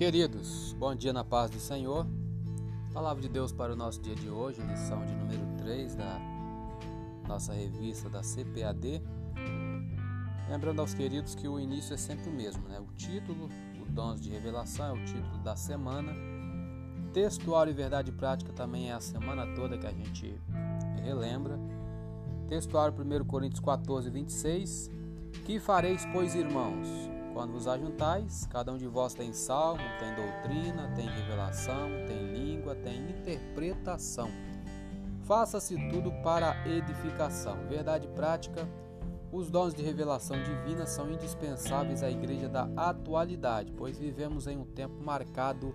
[0.00, 2.06] Queridos, bom dia na paz do Senhor.
[2.90, 6.18] Palavra de Deus para o nosso dia de hoje, lição de número 3 da
[7.28, 9.02] nossa revista da CPAD.
[10.48, 12.80] Lembrando aos queridos que o início é sempre o mesmo, né?
[12.80, 16.14] O título, o dons de revelação é o título da semana.
[17.12, 20.34] Textual e verdade prática também é a semana toda que a gente
[21.04, 21.58] relembra.
[22.48, 24.90] Textual 1 Coríntios 14, 26.
[25.44, 27.09] Que fareis, pois, irmãos?
[27.32, 32.74] Quando vos ajuntais, cada um de vós tem salmo, tem doutrina, tem revelação, tem língua,
[32.74, 34.28] tem interpretação.
[35.22, 37.56] Faça-se tudo para edificação.
[37.68, 38.68] Verdade prática:
[39.30, 44.64] os dons de revelação divina são indispensáveis à igreja da atualidade, pois vivemos em um
[44.64, 45.74] tempo marcado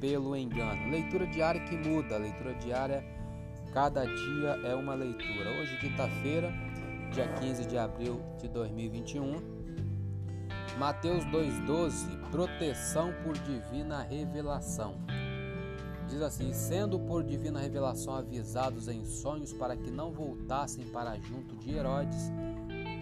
[0.00, 0.90] pelo engano.
[0.90, 3.04] Leitura diária que muda, leitura diária
[3.72, 5.50] cada dia é uma leitura.
[5.60, 6.50] Hoje, quinta-feira,
[7.12, 9.55] dia 15 de abril de 2021.
[10.78, 14.96] Mateus 2,12 Proteção por divina revelação.
[16.06, 21.56] Diz assim: Sendo por divina revelação avisados em sonhos para que não voltassem para junto
[21.56, 22.30] de Herodes,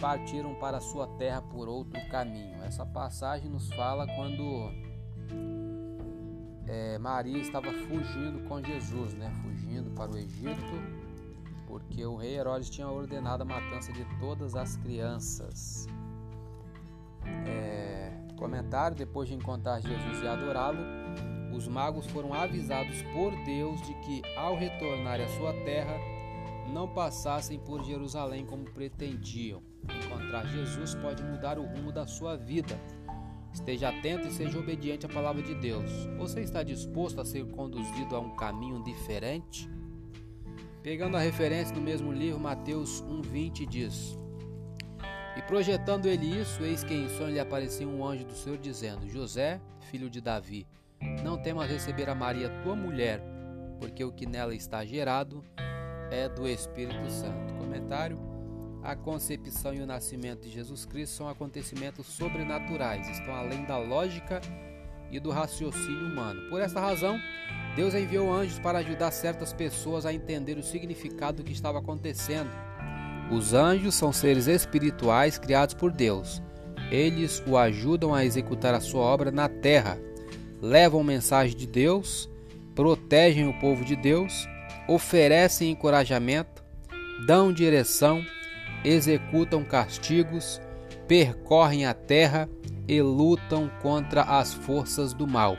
[0.01, 2.63] partiram para sua terra por outro caminho.
[2.63, 4.71] Essa passagem nos fala quando
[6.69, 9.33] é, Maria estava fugindo com Jesus, né?
[9.43, 10.63] fugindo para o Egito,
[11.67, 15.89] porque o rei Herodes tinha ordenado a matança de todas as crianças.
[17.47, 20.79] É, comentário: depois de encontrar Jesus e adorá-lo,
[21.55, 25.97] os magos foram avisados por Deus de que, ao retornar à sua terra,
[26.73, 29.63] não passassem por Jerusalém como pretendiam.
[30.05, 32.79] Encontrar Jesus pode mudar o rumo da sua vida.
[33.53, 35.91] Esteja atento e seja obediente à palavra de Deus.
[36.19, 39.71] Você está disposto a ser conduzido a um caminho diferente?
[40.83, 44.19] Pegando a referência no mesmo livro, Mateus 1,20 diz:
[45.37, 49.09] e projetando ele isso, eis que em sonho lhe apareceu um anjo do Senhor, dizendo:
[49.09, 49.61] José,
[49.91, 50.67] filho de Davi,
[51.23, 53.21] não temas receber a Maria, tua mulher,
[53.81, 55.45] porque o que nela está gerado
[56.11, 57.55] é do Espírito Santo.
[57.55, 58.19] Comentário:
[58.83, 64.41] A concepção e o nascimento de Jesus Cristo são acontecimentos sobrenaturais, estão além da lógica
[65.11, 66.49] e do raciocínio humano.
[66.49, 67.19] Por essa razão,
[67.75, 72.51] Deus enviou anjos para ajudar certas pessoas a entender o significado do que estava acontecendo
[73.31, 76.43] os anjos são seres espirituais criados por Deus.
[76.91, 79.99] Eles o ajudam a executar a sua obra na terra,
[80.61, 82.31] levam mensagem de Deus,
[82.75, 84.47] protegem o povo de Deus,
[84.89, 86.63] oferecem encorajamento,
[87.27, 88.25] dão direção,
[88.85, 90.61] executam castigos,
[91.09, 92.49] percorrem a terra
[92.87, 95.57] e lutam contra as forças do mal.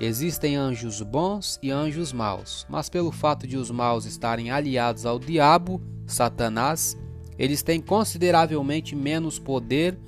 [0.00, 5.18] Existem anjos bons e anjos maus, mas pelo fato de os maus estarem aliados ao
[5.18, 6.96] diabo, Satanás,
[7.36, 9.98] eles têm consideravelmente menos poder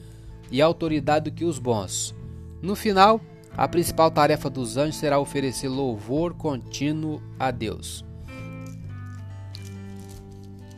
[0.51, 2.15] e autoridade do que os bons.
[2.63, 3.21] No final,
[3.57, 8.05] a principal tarefa dos anjos será oferecer louvor contínuo a Deus.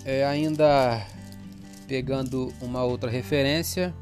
[0.04, 1.06] É, ainda
[1.86, 3.94] pegando uma outra referência,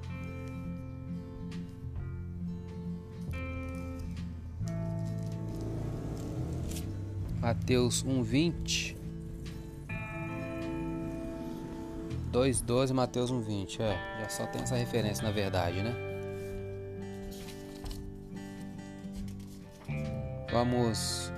[7.50, 8.94] Mateus 1:20
[12.30, 13.80] 2:12 Mateus 1:20.
[13.80, 15.92] É, já só tem essa referência na verdade, né?
[20.52, 21.32] Vamos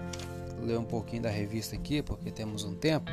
[0.63, 3.11] ler um pouquinho da revista aqui, porque temos um tempo.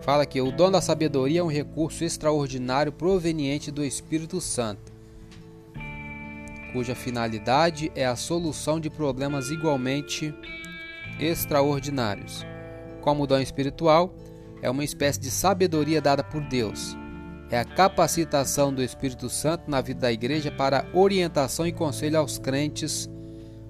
[0.00, 4.92] Fala que o dom da sabedoria é um recurso extraordinário proveniente do Espírito Santo,
[6.72, 10.34] cuja finalidade é a solução de problemas igualmente
[11.18, 12.44] extraordinários.
[13.00, 14.14] Como dom espiritual,
[14.60, 16.96] é uma espécie de sabedoria dada por Deus.
[17.50, 22.38] É a capacitação do Espírito Santo na vida da igreja para orientação e conselho aos
[22.38, 23.08] crentes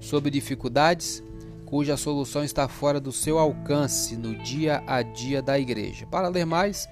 [0.00, 1.22] sobre dificuldades
[1.68, 6.06] cuja solução está fora do seu alcance no dia a dia da igreja.
[6.06, 6.88] Para ler mais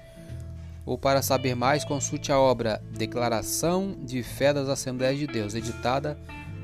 [0.85, 6.17] ou para saber mais, consulte a obra Declaração de Fé das Assembleias de Deus, editada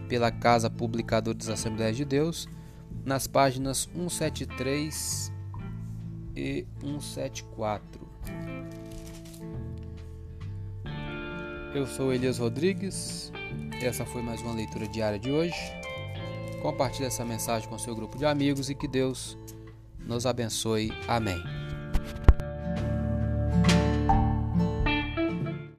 [0.08, 2.48] pela Casa Publicadora das Assembleias de Deus
[3.06, 5.32] nas páginas 173
[6.36, 8.04] e 174.
[11.74, 13.32] Eu sou Elias Rodrigues.
[13.82, 15.56] Essa foi mais uma leitura diária de hoje.
[16.62, 19.38] Compartilhe essa mensagem com seu grupo de amigos e que Deus
[20.00, 20.92] nos abençoe.
[21.08, 21.42] Amém.